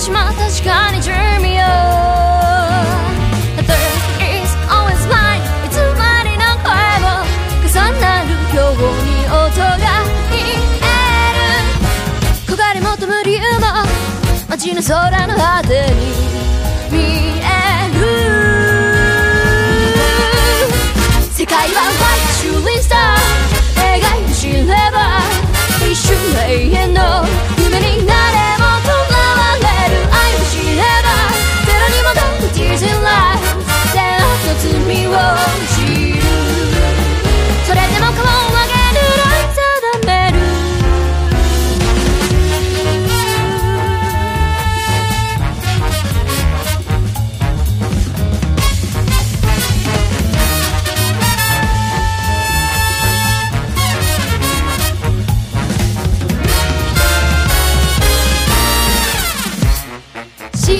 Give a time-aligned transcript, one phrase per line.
[0.00, 1.60] てしまった時間に準備を
[3.56, 3.76] The third
[4.24, 6.72] is always mine いつまでの声
[7.04, 7.06] も
[7.68, 7.68] 重
[8.00, 9.76] なるように音が
[10.30, 10.88] 見え
[11.36, 11.44] る。
[12.46, 13.66] 焦がれ求む理由も
[14.48, 16.00] 街の空の果てに。
[16.90, 17.29] 見え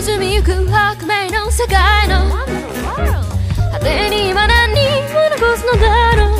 [0.00, 2.32] 沈みゆく白明の世界の。
[3.70, 4.76] 果てに今何を
[5.38, 6.38] 残すのだろう。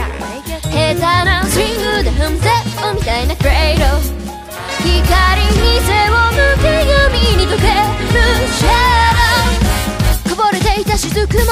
[0.71, 2.49] 下手なスイングで踏んで
[2.95, 3.85] みたいなクレイド。
[4.83, 7.69] 光に背を向け闇に溶ける
[8.49, 8.69] シャ
[10.27, 11.45] ドウこぼれていた雫も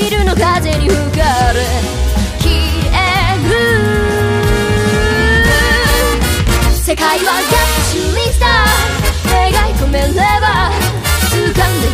[0.00, 1.64] ビルの風に吹かれ
[2.40, 2.50] 消
[2.90, 3.50] える。
[6.82, 7.30] 世界は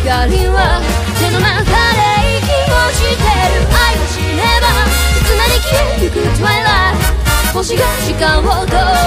[0.09, 0.81] 光は
[1.21, 2.01] 手の中で
[2.41, 6.97] 息をしてる愛を知ればいつまで消えゆく Twilight
[7.53, 8.98] 星が時間を通る